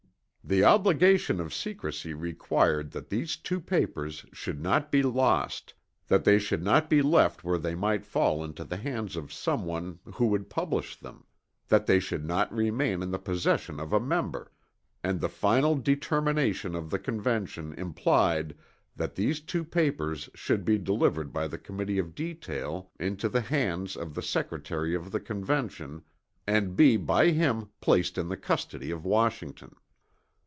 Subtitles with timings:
[0.43, 5.73] The obligation of secrecy required that these two papers should not be lost
[6.07, 9.99] that they should not be left where they might fall into the hands of someone
[10.03, 11.23] who would publish them,
[11.69, 14.51] that they should not remain in the possession of a member;
[15.01, 18.53] and the final determination of the Convention implied
[18.93, 23.95] that these two papers should be delivered by the Committee of Detail into the hands
[23.95, 26.01] of the Secretary of the Convention
[26.45, 29.73] and be by him placed in the custody of Washington.